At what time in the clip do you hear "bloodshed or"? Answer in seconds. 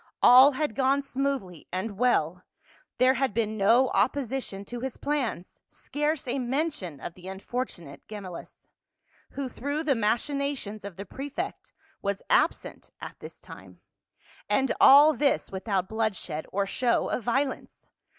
15.87-16.65